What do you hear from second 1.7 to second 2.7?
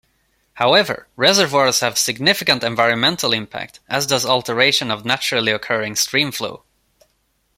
have significant